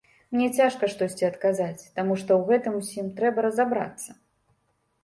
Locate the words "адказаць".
1.27-1.89